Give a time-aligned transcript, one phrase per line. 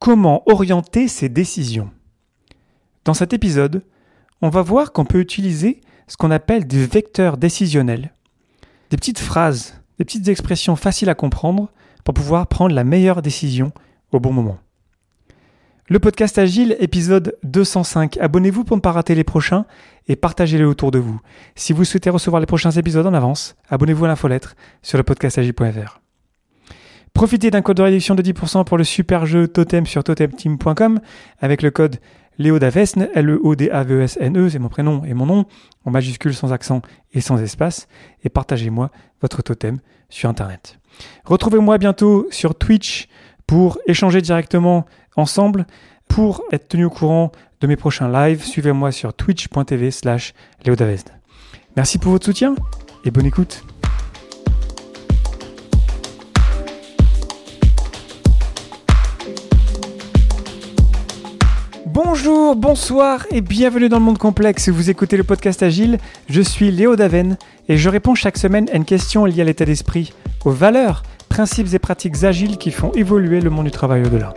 [0.00, 1.90] Comment orienter ses décisions
[3.04, 3.84] Dans cet épisode,
[4.40, 8.14] on va voir qu'on peut utiliser ce qu'on appelle des vecteurs décisionnels.
[8.88, 11.70] Des petites phrases, des petites expressions faciles à comprendre
[12.02, 13.72] pour pouvoir prendre la meilleure décision
[14.10, 14.58] au bon moment.
[15.86, 18.16] Le podcast Agile, épisode 205.
[18.16, 19.66] Abonnez-vous pour ne pas rater les prochains
[20.08, 21.20] et partagez-les autour de vous.
[21.56, 25.99] Si vous souhaitez recevoir les prochains épisodes en avance, abonnez-vous à l'infolettre sur le podcastagile.fr.
[27.14, 31.00] Profitez d'un code de réduction de 10% pour le super jeu Totem sur totemteam.com
[31.40, 31.96] avec le code
[32.38, 35.44] Léodavesne, L-E-O-D-A-V-E-S-N-E, c'est mon prénom et mon nom,
[35.84, 36.80] en majuscule sans accent
[37.12, 37.86] et sans espace,
[38.24, 39.78] et partagez-moi votre totem
[40.08, 40.78] sur Internet.
[41.24, 43.08] Retrouvez-moi bientôt sur Twitch
[43.46, 45.66] pour échanger directement ensemble.
[46.08, 50.32] Pour être tenu au courant de mes prochains lives, suivez-moi sur twitch.tv slash.
[51.76, 52.54] Merci pour votre soutien
[53.04, 53.64] et bonne écoute.
[61.92, 64.68] Bonjour, bonsoir et bienvenue dans le monde complexe.
[64.68, 65.98] Vous écoutez le podcast Agile.
[66.28, 67.36] Je suis Léo Daven
[67.68, 70.12] et je réponds chaque semaine à une question liée à l'état d'esprit,
[70.44, 74.34] aux valeurs, principes et pratiques agiles qui font évoluer le monde du travail au-delà.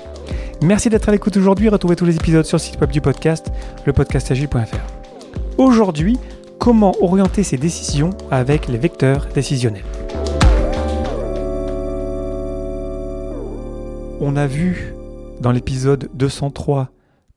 [0.63, 1.69] Merci d'être à l'écoute aujourd'hui.
[1.69, 3.51] Retrouvez tous les épisodes sur le site web du podcast,
[3.85, 5.59] lepodcastagile.fr.
[5.59, 6.17] Aujourd'hui,
[6.57, 9.85] comment orienter ses décisions avec les vecteurs décisionnels?
[14.19, 14.95] On a vu
[15.39, 16.92] dans l'épisode 203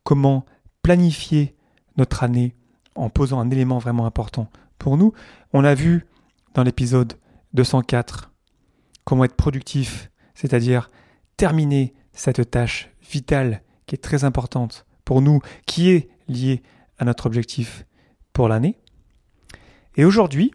[0.06, 0.46] comment
[0.82, 1.56] planifier
[1.96, 2.54] notre année
[2.94, 4.48] en posant un élément vraiment important
[4.78, 5.12] pour nous.
[5.52, 6.06] On a vu
[6.54, 7.14] dans l'épisode
[7.54, 8.30] 204
[9.04, 10.92] comment être productif, c'est-à-dire
[11.36, 16.62] terminer cette tâche vitale qui est très importante pour nous, qui est liée
[16.98, 17.84] à notre objectif
[18.32, 18.78] pour l'année.
[19.96, 20.52] Et aujourd'hui,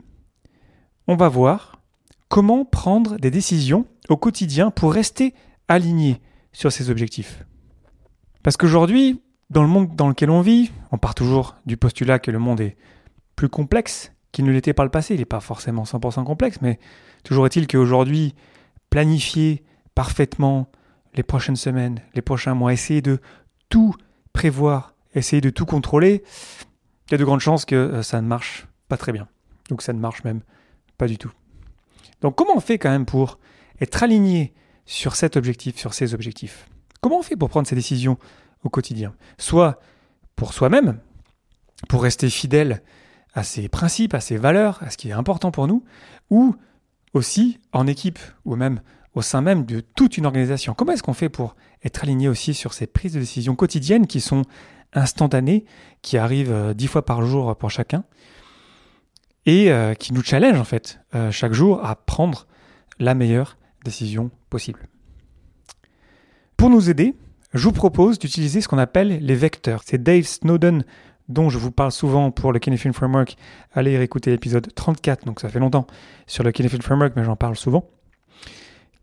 [1.07, 1.81] on va voir
[2.29, 5.33] comment prendre des décisions au quotidien pour rester
[5.67, 6.21] aligné
[6.53, 7.43] sur ces objectifs.
[8.43, 9.21] Parce qu'aujourd'hui,
[9.51, 12.61] dans le monde dans lequel on vit, on part toujours du postulat que le monde
[12.61, 12.77] est
[13.35, 15.13] plus complexe qu'il ne l'était par le passé.
[15.13, 16.79] Il n'est pas forcément 100% complexe, mais
[17.25, 18.33] toujours est-il qu'aujourd'hui,
[18.89, 20.71] planifier parfaitement
[21.15, 23.19] les prochaines semaines, les prochains mois, essayer de
[23.67, 23.93] tout
[24.31, 26.23] prévoir, essayer de tout contrôler,
[27.07, 29.27] il y a de grandes chances que euh, ça ne marche pas très bien.
[29.69, 30.41] Donc ça ne marche même
[30.97, 31.31] pas du tout.
[32.21, 33.37] Donc comment on fait quand même pour
[33.81, 34.53] être aligné
[34.85, 36.69] sur cet objectif, sur ces objectifs?
[37.01, 38.17] Comment on fait pour prendre ces décisions
[38.63, 39.13] au quotidien.
[39.37, 39.79] Soit
[40.35, 40.99] pour soi-même,
[41.89, 42.81] pour rester fidèle
[43.33, 45.83] à ses principes, à ses valeurs, à ce qui est important pour nous,
[46.29, 46.55] ou
[47.13, 48.81] aussi en équipe, ou même
[49.13, 50.73] au sein même de toute une organisation.
[50.73, 54.21] Comment est-ce qu'on fait pour être aligné aussi sur ces prises de décision quotidiennes qui
[54.21, 54.43] sont
[54.93, 55.65] instantanées,
[56.01, 58.03] qui arrivent euh, dix fois par jour pour chacun,
[59.45, 62.47] et euh, qui nous challenge en fait euh, chaque jour à prendre
[62.99, 64.87] la meilleure décision possible?
[66.57, 67.15] Pour nous aider,
[67.53, 69.81] je vous propose d'utiliser ce qu'on appelle les vecteurs.
[69.85, 70.83] C'est Dave Snowden
[71.27, 73.37] dont je vous parle souvent pour le Kinefin Framework.
[73.73, 75.87] Allez réécouter l'épisode 34, donc ça fait longtemps,
[76.27, 77.89] sur le Kinefin Framework, mais j'en parle souvent.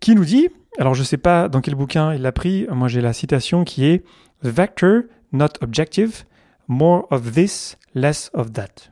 [0.00, 0.48] Qui nous dit,
[0.78, 3.64] alors je ne sais pas dans quel bouquin il l'a pris, moi j'ai la citation
[3.64, 4.04] qui est
[4.42, 6.24] Vector, not objective,
[6.68, 8.90] more of this, less of that.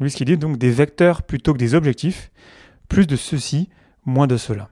[0.00, 2.30] Lui, ce qu'il dit, donc des vecteurs plutôt que des objectifs,
[2.88, 3.68] plus de ceci,
[4.04, 4.70] moins de cela.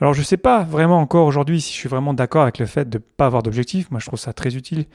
[0.00, 2.66] Alors je ne sais pas vraiment encore aujourd'hui si je suis vraiment d'accord avec le
[2.66, 3.90] fait de ne pas avoir d'objectif.
[3.90, 4.86] Moi je trouve ça très utile.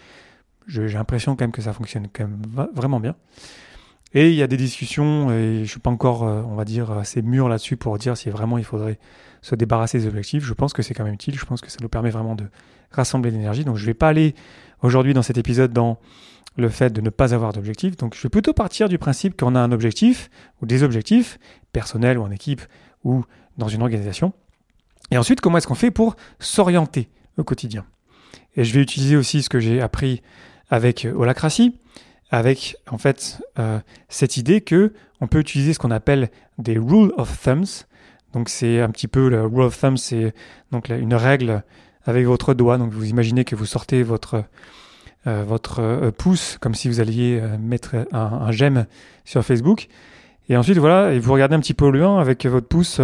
[0.67, 2.41] J'ai l'impression quand même que ça fonctionne quand même
[2.73, 3.15] vraiment bien.
[4.13, 6.65] Et il y a des discussions et je ne suis pas encore, euh, on va
[6.65, 8.97] dire, assez mûr là-dessus pour dire si vraiment il faudrait
[9.41, 10.43] se débarrasser des objectifs.
[10.43, 11.37] Je pense que c'est quand même utile.
[11.37, 12.45] Je pense que ça nous permet vraiment de
[12.91, 13.63] rassembler l'énergie.
[13.63, 14.33] Donc je ne vais pas aller
[14.81, 15.99] aujourd'hui dans cet épisode dans
[16.57, 17.97] le fait de ne pas avoir d'objectif.
[17.97, 20.29] Donc je vais plutôt partir du principe qu'on a un objectif
[20.61, 21.37] ou des objectifs
[21.71, 22.61] personnels ou en équipe
[23.03, 23.23] ou
[23.57, 24.33] dans une organisation
[25.11, 27.85] et ensuite, comment est-ce qu'on fait pour s'orienter au quotidien?
[28.55, 30.21] Et je vais utiliser aussi ce que j'ai appris
[30.69, 31.75] avec euh, Holacracy,
[32.31, 37.11] avec en fait euh, cette idée que on peut utiliser ce qu'on appelle des rule
[37.17, 37.85] of thumbs.
[38.33, 40.33] Donc c'est un petit peu le rule of thumbs, c'est
[40.71, 41.63] donc une règle
[42.05, 42.77] avec votre doigt.
[42.77, 44.43] Donc vous imaginez que vous sortez votre
[45.27, 48.85] euh, votre pouce comme si vous alliez mettre un, un, j'aime
[49.25, 49.87] sur Facebook.
[50.47, 53.01] Et ensuite voilà, et vous regardez un petit peu au loin avec votre pouce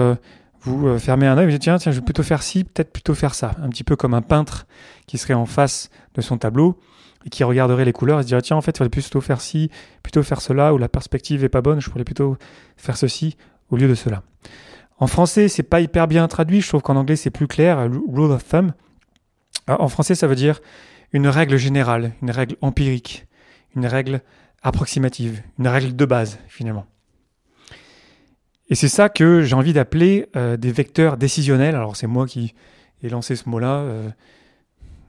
[0.65, 2.91] vous euh, fermez un œil, vous dites tiens, tiens, je vais plutôt faire ci, peut-être
[2.91, 3.51] plutôt faire ça.
[3.62, 4.65] Un petit peu comme un peintre
[5.06, 6.79] qui serait en face de son tableau
[7.25, 9.41] et qui regarderait les couleurs et se dirait tiens, en fait, il faudrait plutôt faire
[9.41, 9.69] ci,
[10.03, 12.38] plutôt faire cela, ou la perspective est pas bonne, je pourrais plutôt
[12.77, 13.38] faire ceci
[13.69, 14.23] au lieu de cela.
[14.97, 18.31] En français, c'est pas hyper bien traduit, je trouve qu'en anglais c'est plus clair, rule
[18.31, 18.71] of thumb.
[19.67, 20.62] En français, ça veut dire
[21.12, 23.27] une règle générale, une règle empirique,
[23.75, 24.21] une règle
[24.63, 26.85] approximative, une règle de base finalement.
[28.69, 31.75] Et c'est ça que j'ai envie d'appeler euh, des vecteurs décisionnels.
[31.75, 32.56] Alors c'est moi qui
[33.03, 33.79] ai lancé ce mot-là.
[33.79, 34.09] Euh,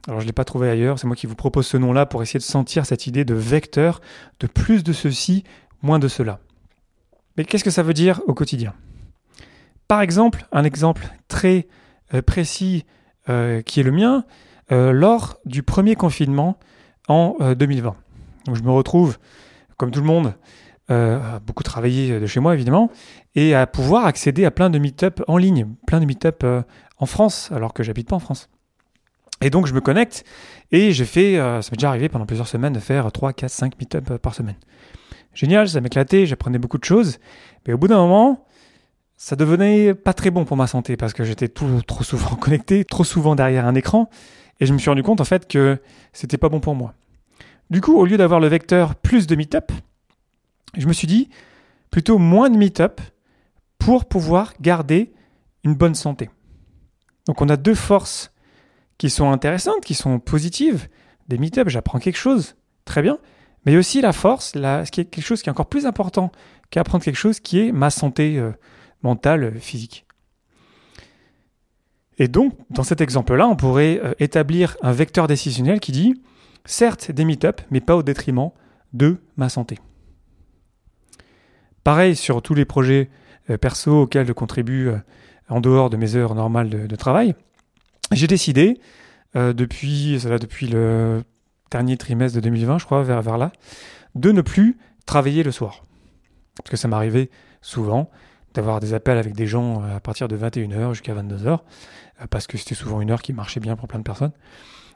[0.07, 2.21] Alors je ne l'ai pas trouvé ailleurs, c'est moi qui vous propose ce nom-là pour
[2.21, 3.99] essayer de sentir cette idée de vecteur,
[4.39, 5.43] de plus de ceci,
[5.81, 6.39] moins de cela.
[7.35, 8.73] Mais qu'est-ce que ça veut dire au quotidien?
[9.87, 11.67] Par exemple, un exemple très
[12.13, 12.85] euh, précis
[13.65, 14.23] qui est le mien,
[14.69, 16.57] lors du premier confinement
[17.09, 17.93] en 2020.
[18.45, 19.17] Donc je me retrouve,
[19.75, 20.33] comme tout le monde,
[21.45, 22.89] beaucoup travailler de chez moi évidemment,
[23.37, 26.43] et à pouvoir accéder à plein de meet-up en ligne, plein de meet-up
[26.97, 28.49] en France, alors que j'habite pas en France.
[29.41, 30.25] Et donc je me connecte
[30.71, 33.79] et j'ai fait, ça m'est déjà arrivé pendant plusieurs semaines de faire 3, 4, 5
[33.79, 34.55] meet-up par semaine.
[35.35, 37.19] Génial, ça m'éclatait, j'apprenais beaucoup de choses,
[37.67, 38.47] mais au bout d'un moment,
[39.17, 43.03] ça devenait pas très bon pour ma santé parce que j'étais trop souvent connecté, trop
[43.03, 44.09] souvent derrière un écran,
[44.59, 45.79] et je me suis rendu compte en fait que
[46.11, 46.95] c'était pas bon pour moi.
[47.69, 49.71] Du coup, au lieu d'avoir le vecteur plus de meet-up,
[50.75, 51.29] je me suis dit
[51.91, 52.99] plutôt moins de meet-up
[53.77, 55.13] pour pouvoir garder
[55.63, 56.29] une bonne santé.
[57.25, 58.31] Donc on a deux forces
[58.97, 60.87] qui sont intéressantes, qui sont positives.
[61.27, 63.19] Des meet-up, j'apprends quelque chose, très bien,
[63.65, 66.31] mais aussi la force, ce qui est quelque chose qui est encore plus important
[66.69, 68.51] qu'apprendre quelque chose qui est ma santé euh,
[69.03, 70.05] mentale, euh, physique.
[72.17, 76.21] Et donc, dans cet exemple-là, on pourrait euh, établir un vecteur décisionnel qui dit,
[76.65, 78.51] certes, des meet-up, mais pas au détriment
[78.93, 79.79] de ma santé.
[81.83, 83.09] Pareil sur tous les projets
[83.61, 84.89] perso auxquels je contribue
[85.49, 87.35] en dehors de mes heures normales de, travail.
[88.11, 88.79] J'ai décidé,
[89.35, 91.23] depuis, ça depuis le
[91.71, 93.51] dernier trimestre de 2020, je crois, vers, vers là,
[94.15, 95.85] de ne plus travailler le soir.
[96.57, 97.29] Parce que ça m'arrivait
[97.61, 98.09] souvent
[98.53, 101.57] d'avoir des appels avec des gens euh, à partir de 21h jusqu'à 22h, euh,
[102.29, 104.31] parce que c'était souvent une heure qui marchait bien pour plein de personnes.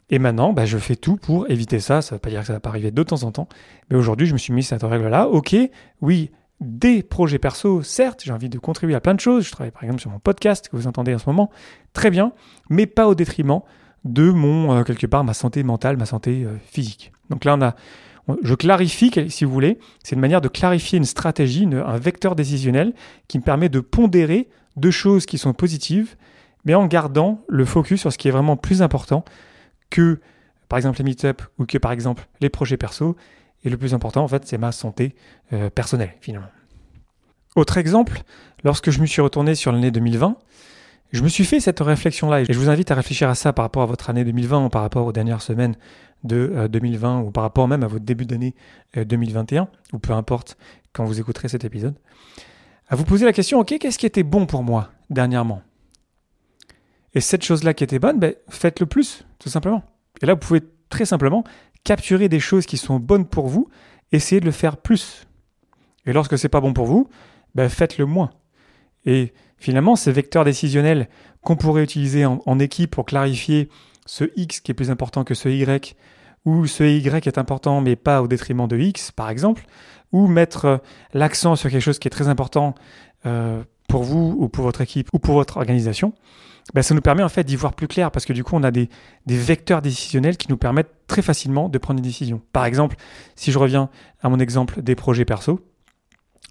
[0.10, 2.02] Et maintenant, bah, je fais tout pour éviter ça.
[2.02, 3.48] Ça ne veut pas dire que ça va pas arriver de temps en temps.
[3.90, 5.30] Mais aujourd'hui, je me suis mis cette règle-là.
[5.30, 5.56] Ok,
[6.02, 6.32] oui,
[6.62, 9.46] des projets perso, certes, j'ai envie de contribuer à plein de choses.
[9.46, 11.50] Je travaille par exemple sur mon podcast que vous entendez en ce moment.
[11.94, 12.32] Très bien,
[12.70, 13.62] mais pas au détriment
[14.06, 17.12] de mon, euh, quelque part, ma santé mentale, ma santé physique.
[17.30, 17.76] Donc là, on a
[18.44, 22.94] je clarifie, si vous voulez, c'est une manière de clarifier une stratégie, un vecteur décisionnel
[23.28, 26.16] qui me permet de pondérer deux choses qui sont positives,
[26.66, 29.26] mais en gardant le focus sur ce qui est vraiment plus important
[29.90, 30.20] que,
[30.70, 33.16] par exemple, les meet-up ou que, par exemple, les projets perso.
[33.64, 35.16] Et le plus important, en fait, c'est ma santé
[35.54, 36.48] euh, personnelle, finalement.
[37.56, 38.22] Autre exemple,
[38.64, 40.38] lorsque je me suis retourné sur l'année 2020,
[41.12, 43.64] je me suis fait cette réflexion-là, et je vous invite à réfléchir à ça par
[43.64, 45.76] rapport à votre année 2020, par rapport aux dernières semaines
[46.24, 48.56] de 2020, euh, ou par rapport même à votre début d'année
[48.96, 50.58] 2021, euh, ou peu importe
[50.94, 51.96] quand vous écouterez cet épisode,
[52.88, 55.62] à vous poser la question, ok, qu'est-ce qui était bon pour moi dernièrement?
[57.14, 59.84] Et cette chose-là qui était bonne, ben, faites-le plus, tout simplement.
[60.22, 61.44] Et là, vous pouvez très simplement
[61.84, 63.70] capturer des choses qui sont bonnes pour vous,
[64.12, 65.28] essayez de le faire plus.
[66.06, 67.10] Et lorsque c'est pas bon pour vous,
[67.56, 68.32] ben, faites-le moins.
[69.06, 71.10] Et finalement, ces vecteurs décisionnels
[71.42, 73.70] qu'on pourrait utiliser en, équipe pour clarifier
[74.06, 75.96] ce X qui est plus important que ce Y,
[76.46, 79.66] ou ce Y est important mais pas au détriment de X, par exemple,
[80.12, 80.78] ou mettre euh,
[81.14, 82.76] l'accent sur quelque chose qui est très important
[83.26, 86.14] euh, pour vous ou pour votre équipe ou pour votre organisation,
[86.74, 88.64] ben, ça nous permet en fait d'y voir plus clair parce que du coup on
[88.64, 88.90] a des,
[89.28, 92.42] vecteurs décisionnels qui nous permettent très facilement de prendre des décisions.
[92.54, 92.96] Par exemple,
[93.36, 93.90] si je reviens
[94.22, 95.60] à mon exemple des projets perso,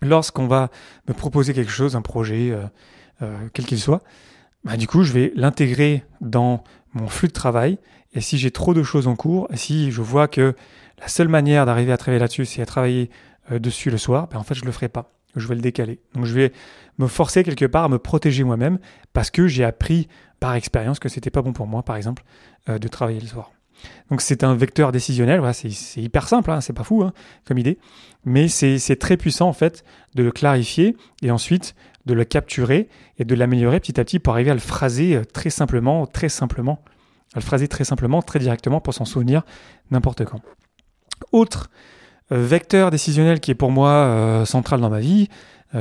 [0.03, 0.71] lorsqu'on va
[1.09, 2.65] me proposer quelque chose, un projet, euh,
[3.23, 4.03] euh, quel qu'il soit,
[4.65, 7.79] bah, du coup, je vais l'intégrer dans mon flux de travail.
[8.12, 10.55] Et si j'ai trop de choses en cours, si je vois que
[10.99, 13.11] la seule manière d'arriver à travailler là-dessus, c'est à travailler
[13.52, 15.12] euh, dessus le soir, bah, en fait, je le ferai pas.
[15.37, 16.01] Je vais le décaler.
[16.15, 16.53] Donc, je vais
[16.99, 18.79] me forcer quelque part à me protéger moi-même
[19.13, 20.09] parce que j'ai appris
[20.39, 22.23] par expérience que c'était pas bon pour moi, par exemple,
[22.67, 23.53] de travailler le soir.
[24.11, 27.13] Donc c'est un vecteur décisionnel, voilà, c'est hyper simple, hein, c'est pas fou hein,
[27.47, 27.79] comme idée,
[28.25, 29.85] mais c'est très puissant en fait
[30.15, 31.75] de le clarifier et ensuite
[32.07, 35.25] de le capturer et de l'améliorer petit à petit pour arriver à le phraser euh,
[35.25, 36.83] très simplement, très simplement,
[37.35, 39.43] à le phraser très simplement, très directement pour s'en souvenir
[39.91, 40.41] n'importe quand.
[41.33, 42.00] Autre euh,
[42.31, 45.29] vecteur décisionnel qui est pour moi euh, central dans ma vie,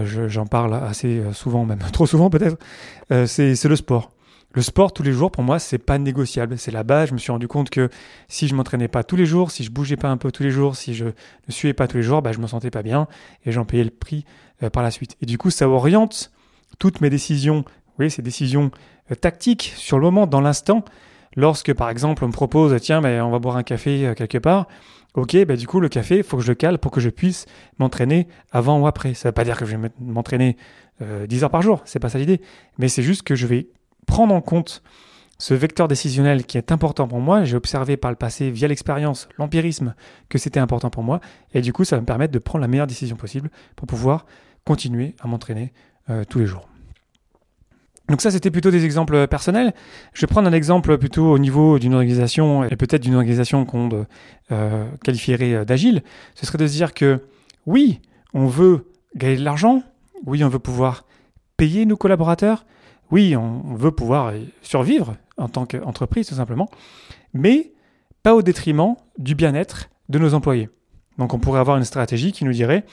[0.04, 2.58] j'en parle assez souvent, même trop souvent peut-être,
[3.26, 4.12] c'est le sport
[4.54, 6.58] le sport tous les jours, pour moi, c'est pas négociable.
[6.58, 7.10] C'est la base.
[7.10, 7.90] Je me suis rendu compte que
[8.28, 10.52] si je m'entraînais pas tous les jours, si je bougeais pas un peu tous les
[10.52, 13.08] jours, si je ne suivais pas tous les jours, bah, je me sentais pas bien
[13.46, 14.26] et j'en payais le prix
[14.64, 15.16] euh, par la suite.
[15.22, 16.32] Et du coup, ça oriente
[16.80, 17.64] toutes mes décisions,
[18.00, 18.72] oui, ces décisions
[19.12, 20.84] euh, tactiques sur le moment, dans l'instant.
[21.36, 24.40] Lorsque, par exemple, on me propose, tiens, mais on va boire un café euh, quelque
[24.40, 24.68] part.
[25.16, 27.10] Ok, bah du coup, le café, il faut que je le cale pour que je
[27.10, 27.46] puisse
[27.80, 29.14] m'entraîner avant ou après.
[29.14, 30.56] Ça ne veut pas dire que je vais m'entraîner
[31.02, 32.42] 10 heures par jour, c'est pas ça l'idée.
[32.78, 33.70] Mais c'est juste que je vais
[34.06, 34.84] prendre en compte
[35.40, 37.46] ce vecteur décisionnel qui est important pour moi.
[37.46, 39.96] J'ai observé par le passé, via l'expérience, l'empirisme,
[40.28, 41.22] que c'était important pour moi.
[41.54, 44.26] Et du coup, ça va me permettre de prendre la meilleure décision possible pour pouvoir
[44.66, 45.74] continuer à m'entraîner
[46.10, 46.69] euh, tous les jours.
[48.10, 49.74] Donc ça, c'était plutôt des exemples personnels.
[50.14, 54.08] Je vais prendre un exemple plutôt au niveau d'une organisation, et peut-être d'une organisation qu'on
[54.52, 56.02] euh, qualifierait d'agile.
[56.34, 57.22] Ce serait de se dire que
[57.68, 58.02] oui,
[58.34, 59.84] on veut gagner de l'argent,
[60.26, 61.06] oui, on veut pouvoir
[61.56, 62.66] payer nos collaborateurs,
[63.12, 66.70] oui, on veut pouvoir survivre en tant qu'entreprise tout simplement,
[67.34, 67.74] mais
[68.24, 70.70] pas au détriment du bien-être de nos employés.
[71.18, 72.86] Donc on pourrait avoir une stratégie qui nous dirait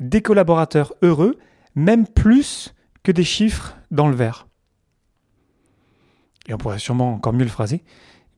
[0.00, 1.38] des collaborateurs heureux,
[1.74, 4.46] même plus que des chiffres dans le vert
[6.48, 7.82] et on pourrait sûrement encore mieux le phraser.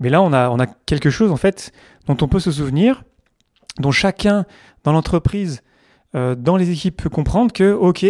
[0.01, 1.73] Mais là, on a, quelque chose, en fait,
[2.07, 3.05] dont on peut se souvenir,
[3.79, 4.45] dont chacun
[4.85, 5.63] dans l'entreprise,
[6.15, 8.05] euh, dans les équipes peut comprendre que, OK,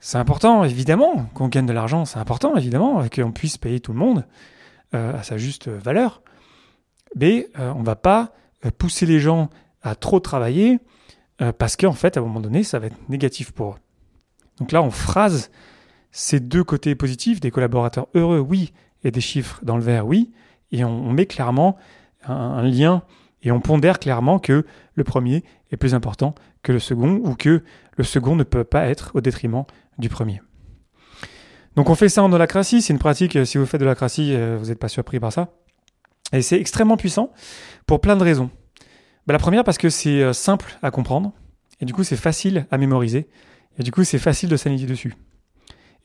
[0.00, 3.98] c'est important, évidemment, qu'on gagne de l'argent, c'est important, évidemment, qu'on puisse payer tout le
[3.98, 4.26] monde
[4.94, 6.22] euh, à sa juste valeur.
[7.16, 8.32] Mais euh, on ne va pas
[8.78, 9.48] pousser les gens
[9.82, 10.78] à trop travailler
[11.56, 13.78] parce qu'en fait, à un moment donné, ça va être négatif pour eux.
[14.58, 15.50] Donc là, on phrase
[16.12, 20.30] ces deux côtés positifs, des collaborateurs heureux, oui, et des chiffres dans le vert, oui,
[20.72, 21.76] et on, met clairement
[22.26, 23.02] un, lien
[23.42, 24.64] et on pondère clairement que
[24.94, 27.62] le premier est plus important que le second ou que
[27.96, 29.64] le second ne peut pas être au détriment
[29.98, 30.40] du premier.
[31.76, 34.34] Donc on fait ça en holacratie, c'est une pratique, euh, si vous faites de l'holacratie,
[34.34, 35.48] euh, vous n'êtes pas surpris par ça.
[36.32, 37.32] Et c'est extrêmement puissant
[37.86, 38.50] pour plein de raisons.
[39.26, 41.32] Bah, la première parce que c'est euh, simple à comprendre,
[41.80, 43.28] et du coup c'est facile à mémoriser,
[43.78, 45.14] et du coup c'est facile de s'aligner dessus.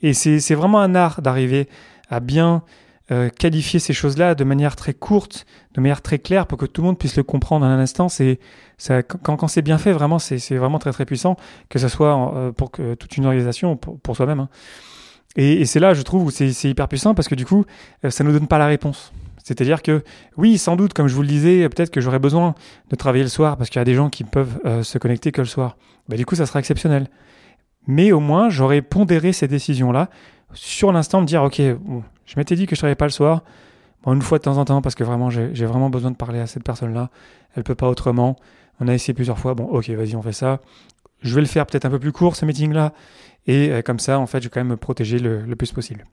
[0.01, 1.69] Et c'est vraiment un art d'arriver
[2.09, 2.63] à bien
[3.11, 5.45] euh, qualifier ces choses-là de manière très courte,
[5.75, 8.09] de manière très claire pour que tout le monde puisse le comprendre en un instant.
[8.09, 8.39] C'est
[8.77, 11.37] ça, quand, quand c'est bien fait, vraiment, c'est vraiment très très puissant,
[11.69, 14.39] que ce soit euh, pour que, toute une organisation, pour, pour soi-même.
[14.39, 14.49] Hein.
[15.35, 17.65] Et, et c'est là, je trouve, où c'est hyper puissant parce que du coup,
[18.03, 19.13] euh, ça nous donne pas la réponse.
[19.43, 20.03] C'est-à-dire que
[20.37, 22.55] oui, sans doute, comme je vous le disais, peut-être que j'aurais besoin
[22.89, 25.41] de travailler le soir parce qu'il y a des gens qui peuvent se connecter que
[25.41, 25.77] le soir.
[26.09, 27.07] Bah, du coup, ça sera exceptionnel.
[27.85, 30.09] Mais au moins, j'aurais pondéré ces décisions-là
[30.53, 33.43] sur l'instant, de dire, ok, bon, je m'étais dit que je travaillais pas le soir.
[34.03, 36.39] Bon, une fois de temps en temps, parce que vraiment, j'ai vraiment besoin de parler
[36.39, 37.09] à cette personne-là.
[37.55, 38.35] Elle peut pas autrement.
[38.79, 39.53] On a essayé plusieurs fois.
[39.55, 40.59] Bon, ok, vas-y, on fait ça.
[41.21, 42.93] Je vais le faire peut-être un peu plus court, ce meeting-là.
[43.47, 46.05] Et euh, comme ça, en fait, je vais quand même me protéger le, plus possible.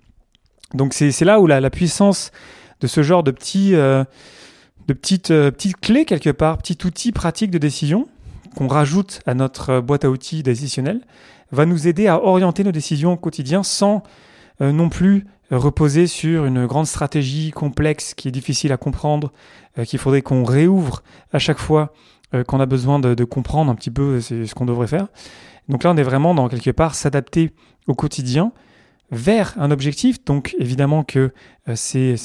[0.74, 2.30] Donc, c'est là où la, la, puissance
[2.80, 4.04] de ce genre de, petits, euh,
[4.86, 8.08] de petites, euh, petites clés, quelque part, petit outil pratique de décision
[8.56, 11.00] qu'on rajoute à notre boîte à outils décisionnelle,
[11.52, 14.02] va nous aider à orienter nos décisions au quotidien sans
[14.60, 19.32] non plus reposer sur une grande stratégie complexe qui est difficile à comprendre,
[19.78, 21.92] euh, qu'il faudrait qu'on réouvre à chaque fois
[22.34, 25.08] euh, qu'on a besoin de, comprendre un petit peu ce qu'on devrait faire.
[25.68, 27.50] Donc là, on est vraiment dans quelque part s'adapter
[27.86, 28.52] au quotidien
[29.10, 30.24] vers un objectif.
[30.24, 31.32] Donc évidemment que
[31.68, 32.16] euh, c'est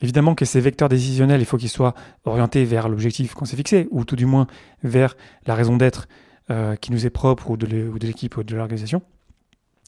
[0.00, 3.88] évidemment que ces vecteurs décisionnels, il faut qu'ils soient orientés vers l'objectif qu'on s'est fixé,
[3.90, 4.46] ou tout du moins
[4.82, 5.16] vers
[5.46, 6.08] la raison d'être
[6.82, 9.00] qui nous est propre ou de l'équipe ou de l'organisation.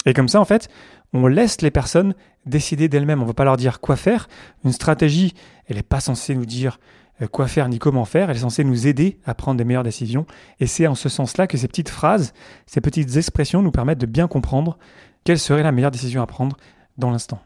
[0.07, 0.69] Et comme ça, en fait,
[1.13, 2.15] on laisse les personnes
[2.47, 3.21] décider d'elles-mêmes.
[3.21, 4.29] On ne va pas leur dire quoi faire.
[4.65, 5.35] Une stratégie,
[5.67, 6.79] elle n'est pas censée nous dire
[7.23, 8.31] euh, quoi faire ni comment faire.
[8.31, 10.27] Elle est censée nous aider à prendre des meilleures décisions.
[10.61, 12.33] Et c'est en ce sens-là que ces petites phrases,
[12.67, 14.79] ces petites expressions nous permettent de bien comprendre
[15.25, 16.57] quelle serait la meilleure décision à prendre
[16.99, 17.41] dans l'instant.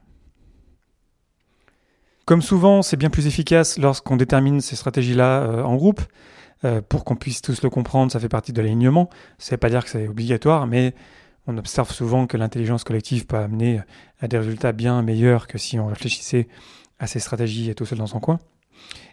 [2.25, 6.03] Comme souvent, c'est bien plus efficace lorsqu'on détermine ces stratégies-là euh, en groupe.
[6.65, 9.09] Euh, pour qu'on puisse tous le comprendre, ça fait partie de l'alignement.
[9.39, 10.93] Ça ne veut pas dire que c'est obligatoire, mais
[11.49, 13.81] on observe souvent que l'intelligence collective peut amener
[14.21, 16.47] à des résultats bien meilleurs que si on réfléchissait
[16.99, 18.39] à ces stratégies tout seul dans son coin.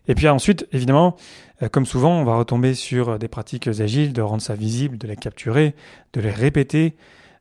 [0.07, 1.15] Et puis ensuite, évidemment,
[1.63, 5.07] euh, comme souvent, on va retomber sur des pratiques agiles, de rendre ça visible, de
[5.07, 5.75] les capturer,
[6.13, 6.95] de les répéter.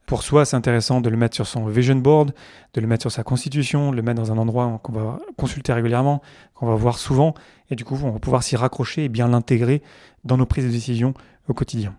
[0.06, 2.32] Pour soi, c'est intéressant de le mettre sur son vision board,
[2.74, 5.72] de le mettre sur sa constitution, de le mettre dans un endroit qu'on va consulter
[5.72, 6.22] régulièrement,
[6.54, 7.34] qu'on va voir souvent,
[7.70, 9.82] et du coup, on va pouvoir s'y raccrocher et bien l'intégrer
[10.24, 11.14] dans nos prises de décision
[11.48, 11.94] au quotidien.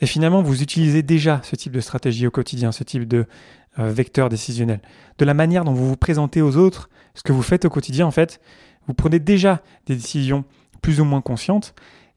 [0.00, 3.26] Et finalement, vous utilisez déjà ce type de stratégie au quotidien, ce type de
[3.78, 4.80] euh, vecteur décisionnel.
[5.18, 8.06] De la manière dont vous vous présentez aux autres, ce que vous faites au quotidien,
[8.06, 8.40] en fait,
[8.86, 10.44] vous prenez déjà des décisions
[10.82, 11.74] plus ou moins conscientes.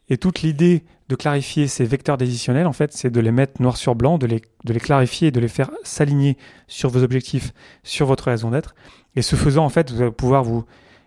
[0.10, 3.78] Et toute l'idée de clarifier ces vecteurs décisionnels, en fait, c'est de les mettre noir
[3.78, 8.06] sur blanc, de les, de les clarifier, de les faire s'aligner sur vos objectifs, sur
[8.06, 8.76] votre raison d'être.
[9.16, 10.64] Et ce faisant, en fait, vous allez pouvoir vous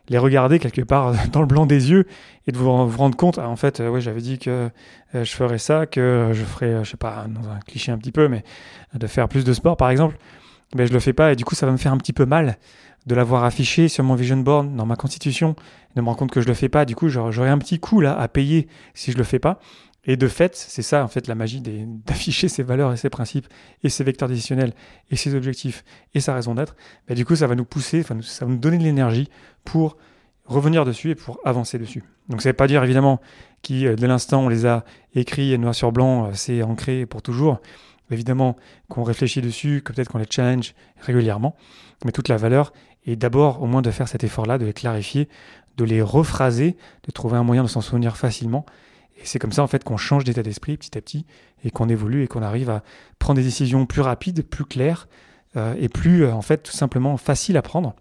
[0.09, 2.07] les regarder quelque part dans le blanc des yeux
[2.47, 4.71] et de vous, rendre compte, ah, en fait, euh, ouais, j'avais dit que
[5.15, 8.13] euh, je ferais ça, que je ferais, euh, je sais pas, un cliché un petit
[8.13, 8.45] peu, mais
[8.95, 10.17] de faire plus de sport par exemple,
[10.75, 12.27] mais je le fais pas et du coup ça va me faire un petit peu
[12.27, 12.59] mal
[13.07, 15.57] de l'avoir affiché sur mon vision board dans ma constitution,
[15.95, 18.01] de me rendre compte que je le fais pas, du coup j'aurais un petit coup
[18.01, 19.59] là à payer si je le fais pas.
[20.07, 21.61] Et de fait, c'est ça en fait la magie
[22.07, 23.47] d'afficher ses valeurs et ses principes
[23.83, 24.73] et ses vecteurs décisionnels
[25.11, 25.85] et ses objectifs
[26.15, 26.77] et sa raison d'être.
[27.09, 29.29] Bah, du coup, ça va nous pousser, ça va nous donner de l'énergie
[29.65, 29.97] pour
[30.47, 32.05] revenir dessus et pour avancer dessus.
[32.29, 33.21] Donc ça ne veut pas dire évidemment
[33.63, 34.85] que euh, dès l'instant on les a
[35.15, 37.61] écrits noir sur blanc, euh, c'est ancré pour toujours.
[38.11, 38.57] évidemment
[38.89, 41.57] qu'on réfléchit dessus, que peut-être qu'on les challenge régulièrement,
[42.05, 42.73] mais toute la valeur
[43.07, 45.29] est d'abord au moins de faire cet effort-là, de les clarifier,
[45.77, 48.65] de les rephraser, de trouver un moyen de s'en souvenir facilement.
[49.17, 51.25] Et c'est comme ça en fait qu'on change d'état d'esprit petit à petit
[51.65, 52.83] et qu'on évolue et qu'on arrive à
[53.19, 55.09] prendre des décisions plus rapides, plus claires
[55.57, 57.95] euh, et plus en fait tout simplement faciles à prendre,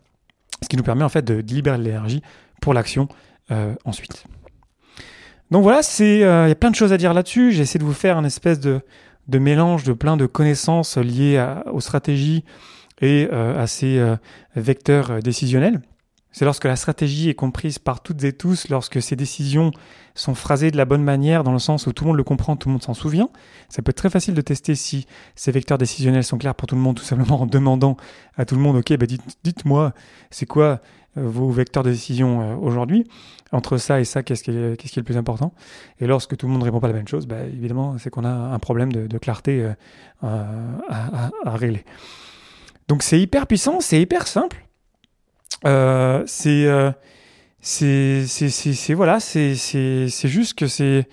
[0.61, 2.21] ce qui nous permet en fait de libérer l'énergie
[2.61, 3.07] pour l'action
[3.85, 4.25] ensuite.
[5.53, 7.51] Donc voilà, c'est euh, il y a plein de choses à dire là-dessus.
[7.51, 8.81] J'ai essayé de vous faire un espèce de,
[9.27, 12.43] de mélange de plein de connaissances liées aux stratégies
[13.01, 14.15] et euh, à ces euh,
[14.55, 15.79] vecteurs décisionnels.
[16.33, 19.71] C'est lorsque la stratégie est comprise par toutes et tous, lorsque ces décisions
[20.15, 22.55] sont phrasées de la bonne manière, dans le sens où tout le monde le comprend,
[22.55, 23.29] tout le monde s'en souvient.
[23.69, 26.75] Ça peut être très facile de tester si ces vecteurs décisionnels sont clairs pour tout
[26.75, 27.97] le monde, tout simplement en demandant
[28.35, 29.93] à tout le monde, ok, bah dites, dites-moi,
[30.31, 30.81] c'est quoi
[31.15, 33.07] vos vecteurs de décision aujourd'hui?
[33.51, 35.53] Entre ça et ça, qu'est-ce qui, est, qui est le plus important?
[35.99, 38.31] Et lorsque tout le monde répond pas la même chose, bah, évidemment, c'est qu'on a
[38.31, 39.69] un problème de, clarté
[40.23, 41.85] euh, à, régler.
[42.87, 44.62] Donc c'est hyper puissant, c'est hyper simple.
[45.65, 46.91] Euh, euh,
[47.61, 51.07] c'est, c'est, c'est, voilà, c'est, c'est, c'est juste que c'est,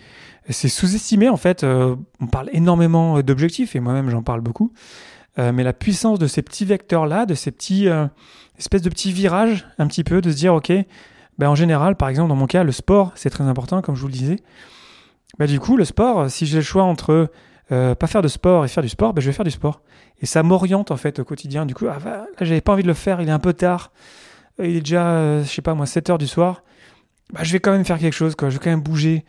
[0.49, 1.65] c'est sous-estimé en fait.
[1.65, 4.73] on parle énormément d'objectifs et moi-même j'en parle beaucoup.
[5.39, 7.89] mais la puissance de ces petits vecteurs là, de ces petits
[8.59, 10.73] espèces de petits virages, un petit peu, de se dire ok,
[11.39, 14.01] ben, en général, par exemple, dans mon cas, le sport, c'est très important, comme je
[14.01, 14.41] vous le disais.
[15.39, 17.31] Ben, du coup, le sport, si j'ai le choix entre
[17.73, 19.81] euh, pas faire de sport et faire du sport, ben, je vais faire du sport.
[20.21, 21.67] Et ça m'oriente en fait au quotidien.
[21.67, 23.93] Du coup, ah, là, j'avais pas envie de le faire, il est un peu tard.
[24.61, 26.63] Euh, il est déjà, euh, je sais pas moi, 7 heures du soir.
[27.33, 28.35] Ben, je vais quand même faire quelque chose.
[28.41, 29.25] Je vais quand même bouger.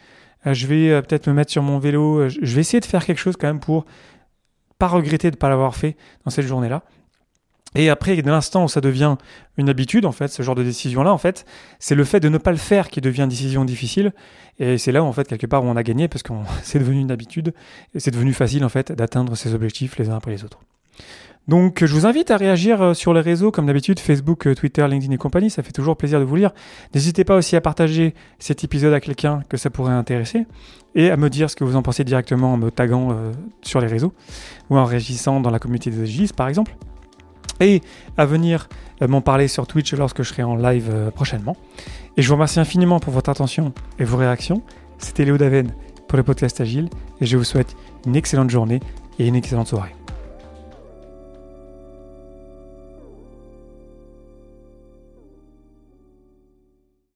[0.46, 2.28] je vais peut-être me mettre sur mon vélo.
[2.30, 3.86] je vais essayer de faire quelque chose quand même pour
[4.80, 5.96] pas regretter de ne pas l'avoir fait
[6.26, 6.84] dans cette journée-là.
[7.76, 9.16] Et après, de l'instant où ça devient
[9.58, 11.46] une habitude, en fait, ce genre de décision-là, en fait,
[11.80, 14.12] c'est le fait de ne pas le faire qui devient une décision difficile.
[14.60, 16.34] Et c'est là où, en fait, quelque part, où on a gagné parce que
[16.64, 17.54] c'est devenu une habitude
[17.94, 20.60] et c'est devenu facile, en fait, d'atteindre ses objectifs les uns après les autres.
[21.48, 24.88] Donc, je vous invite à réagir euh, sur les réseaux, comme d'habitude, Facebook, euh, Twitter,
[24.88, 25.50] LinkedIn et compagnie.
[25.50, 26.52] Ça fait toujours plaisir de vous lire.
[26.94, 30.46] N'hésitez pas aussi à partager cet épisode à quelqu'un que ça pourrait intéresser
[30.94, 33.32] et à me dire ce que vous en pensez directement en me taguant euh,
[33.64, 34.14] sur les réseaux
[34.70, 36.76] ou en réagissant dans la communauté des GIS, par exemple
[37.60, 37.82] et
[38.18, 38.70] à venir
[39.08, 41.56] m'en parler sur Twitch lorsque je serai en live prochainement.
[42.18, 44.64] Et je vous remercie infiniment pour votre attention et vos réactions.
[44.98, 45.72] C'était Léo Daven
[46.08, 47.76] pour le podcast Agile et je vous souhaite
[48.08, 48.80] une excellente journée
[49.20, 49.94] et une excellente soirée.